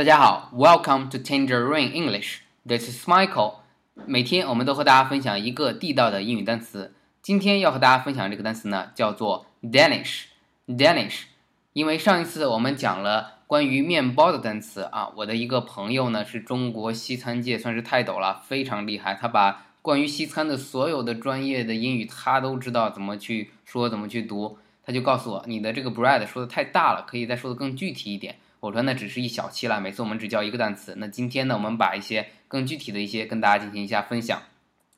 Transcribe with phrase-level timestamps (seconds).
[0.00, 2.38] 大家好，Welcome to Tangerine English.
[2.66, 3.56] This is Michael.
[4.06, 6.94] 每天我们都和大家分享一个地道的英语单词。
[7.20, 10.22] 今天要和大家分享这个单词呢，叫做 Danish.
[10.66, 11.24] Danish.
[11.74, 19.12] 因为上一次我们讲了关于面包的单词啊，我的一个朋友呢是中国西餐界算是泰斗了，非常厉害。
[19.12, 24.56] 他把关于西餐的所有的专业的英语他都知道怎么去说，怎么去读。
[24.82, 28.36] 他就告诉我，你的这个 bread 说的太大了，可以再说的更具体一点。
[28.60, 30.94] 我说那只是一小期了，每次我们只教一个单词。
[30.98, 34.42] 那今天呢，我们把一些更具体的一些跟大家进行一下分享。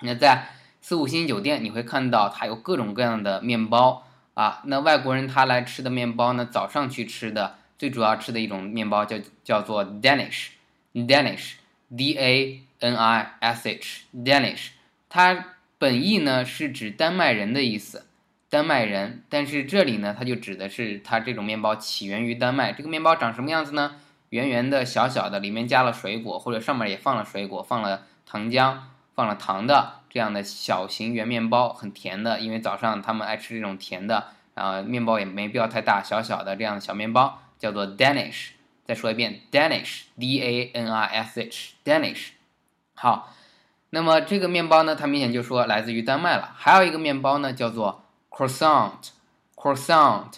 [0.00, 0.46] 那在
[0.80, 4.62] 四五星酒店，你会看到它有各种各样的面包啊。
[4.64, 14.68] 那外国人他来吃的面包呢，早上去吃的最主要吃的一种面包叫叫做 Danish，Danish，D A N I S H，Danish，
[15.10, 18.06] 它本意呢是指丹麦人的意思。
[18.50, 22.72] 丹麦人，但是这里呢，它就指的是它这种面包起源于丹麦。
[22.72, 23.94] 这个面包长什么样子呢？
[24.30, 28.76] 圆圆的、小小的，里面加了水果，或者上面也放了水果，放了糖浆、
[29.14, 32.40] 放了糖的这样的小型圆面包，很甜的。
[32.40, 38.48] 因为早上他们爱吃这种甜的，然后面包也没必要太大，小小的这样的小面包叫做 Danish。
[38.84, 42.30] 再说一遍，Danish，D A N I S H，Danish。
[42.94, 43.32] 好，
[43.90, 46.52] 那么这个面包呢，它明显就说来自于丹麦了。
[46.56, 48.02] 还有一个面包呢，叫做。
[48.40, 50.32] croissant，croissant，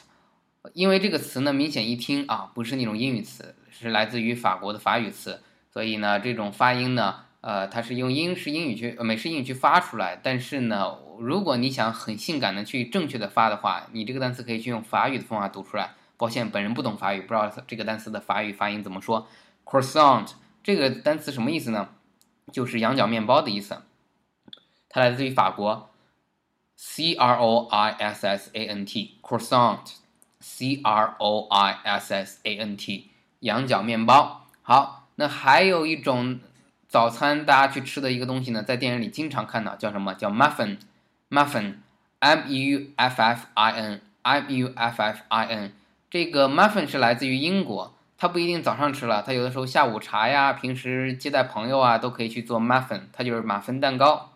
[0.73, 5.41] 因为这个词呢，明显一听啊，不是那种英语词，是来自于法国的法语词，
[5.73, 10.19] 所以呢，这种发音呢，呃，它是用英式英语去美式英语去发出来。
[10.21, 15.95] 但是呢，如果你想很性感的去正确的发的话，你这个单词可以去用法语的方法读出来。
[16.17, 19.29] 抱歉，本人不懂法语，不知道这个单词的法语发音怎么说。
[19.65, 20.33] croissant
[20.65, 21.91] 这个单词什么意思呢？
[22.53, 23.83] 就是羊角面包的意思，
[24.89, 25.91] 它来自于法国。
[26.85, 32.59] C R O I S S A N T croissant，C R O I S S A
[32.59, 33.09] N T
[33.39, 34.49] 羊角面包。
[34.63, 36.41] 好，那还有一种
[36.89, 45.73] 早餐大家去吃的一个东西呢，在电影里经常看到，叫什么叫 muffin？muffin，M U F F I N，M U F F I N。
[46.11, 54.33] 这个 muffin 是来自于英国，它不一定早上吃了，它有的时候下午茶呀，平时接待朋友啊，都可以去做 muffin，它就是马芬蛋糕，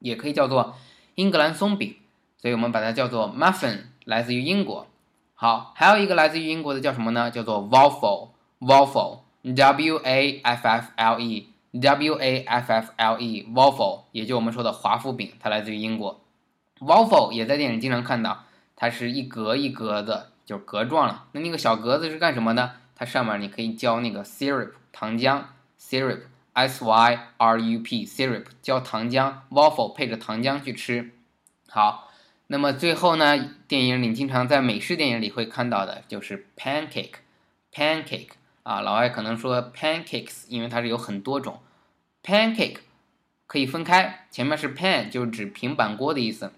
[0.00, 0.76] 也可以叫做。
[1.14, 1.96] 英格兰松饼，
[2.38, 4.86] 所以我们把它叫做 muffin，来自于英国。
[5.34, 7.30] 好，还有一个来自于英国的叫什么呢？
[7.30, 16.20] 叫做 waffle，waffle，w a f f l e，w a f f l e，waffle，也就我们说的华夫饼，它来自于英国。
[16.80, 21.26] waffle 也在电影经常看到，它是一格一格的，就是格状了。
[21.32, 22.72] 那那个小格子是干什么呢？
[22.96, 25.42] 它上面你可以浇那个 syrup，糖浆
[25.78, 26.22] ，syrup。
[26.54, 31.12] S Y R U P syrup 浇糖浆，waffle 配着糖浆去吃。
[31.68, 32.12] 好，
[32.46, 38.28] 那么最后呢，电影里经常在美式电影里会看到的就是 pancake，pancake
[38.62, 41.60] 啊，老外可能说 pancakes，因为它是有很多种
[42.22, 42.78] pancake
[43.48, 46.52] 可以分开，前面是 pan 就是指平板锅的意思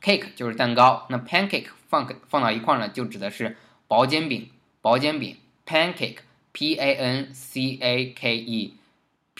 [0.00, 3.56] ，cake 就是蛋糕，那 pancake 放放到一块儿呢，就指的是
[3.88, 4.48] 薄煎饼，
[4.80, 5.36] 薄煎饼
[5.66, 8.76] pancake，P A N C A K E。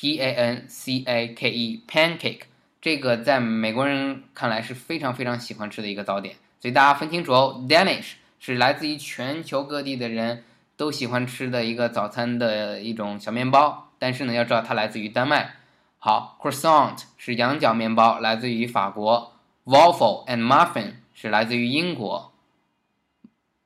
[0.01, 2.45] P A N C A K E pancake，
[2.81, 7.63] 这个在美国人看来是非常非常喜欢吃的一个早点，所以大家分清楚哦。
[7.69, 10.43] Danish 是来自于全球各地的人
[10.79, 15.57] 都喜欢吃的一个早餐的一种小面包，但是呢，要知道它来自于丹麦。
[15.99, 19.35] 好，croissant 是羊角面包，来自于法国
[19.67, 22.33] ；waffle and muffin 是来自于英国。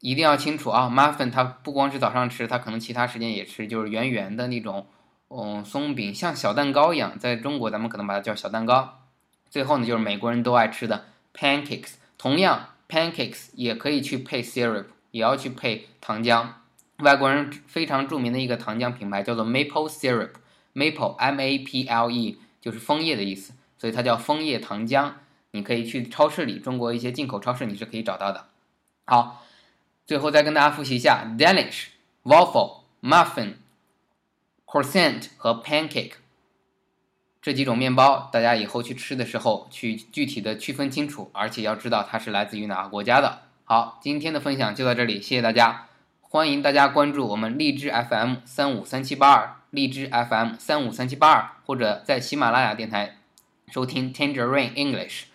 [0.00, 4.88] 一定要清楚啊，muffin 它不光是早上吃，它可能其他时间也吃，就是圆圆的那种。
[5.36, 9.00] 嗯，松饼像小蛋糕一样，在中国咱们可能把它叫小蛋糕。
[9.50, 16.46] 最后呢，就是美国人都爱吃的 pancakes，同样 pancakes 也可以去配 syrup，也要去配糖浆。
[16.98, 25.14] 外国人非常著名的一个糖浆品牌叫做 maple syrup，maple M A P L E 就是枫叶的意思，所以它叫枫叶糖浆。
[25.50, 28.46] 你可以去超市里，中国一些进口超市你是可以找到的。
[29.04, 29.44] 好，
[30.06, 31.86] 最后再跟大家复习一下 Danish
[32.22, 33.54] waffle muffin。
[34.74, 36.14] Croissant 和 pancake
[37.40, 43.42] 这几种面包，大家以后去吃的时候，去具体的区分清楚，而且要知道它是来自于哪个国家的。
[43.62, 45.86] 好，今天的分享就到这里，谢谢大家，
[46.20, 53.18] 欢迎大家关注我们荔枝 FM 三五三七八二，荔枝 FM 三五三七八二，或者在喜马拉雅电台
[53.68, 55.26] 收听 Tangerine English，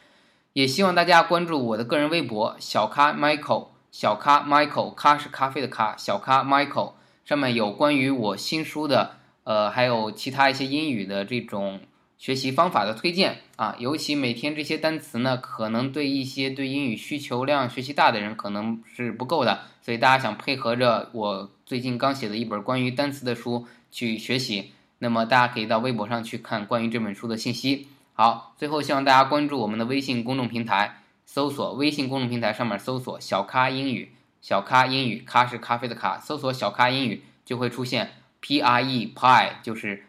[0.51, 9.18] 也希望大家关注我的个人微博小咖 Michael，小咖 Michael，咖是咖啡的咖，小咖 Michael，上面有关于我新书的。
[9.49, 11.79] 呃，还有其他一些英语的这种
[12.19, 27.87] 学习方法的推荐啊，尤其每天这些单词呢，可能对一些对英语需求量学习大的人可能是不够的，所以大家想配合着我最近刚写的一本关于单词的书去学习，那么大家可以到微博上去看关于这本书的信息。
[28.13, 34.11] 好，最后希望大家关注我们的微信公众平台，搜索微信公众平台上面搜索“小咖英语”，
[34.43, 40.05] 小咖英语，咖是咖啡的咖，搜索“小咖英语”就会出现 P R E Pie，就是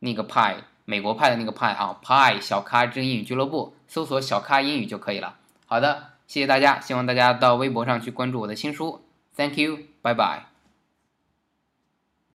[0.00, 0.56] 那个派。
[0.84, 5.36] 美国派的那个派啊，派小咖之英语俱乐部，搜索“小咖英语”就可以了。
[5.66, 9.04] 好的，谢谢大家，希望大家到微博上去关注我的新书。
[9.36, 10.47] Thank you，拜拜。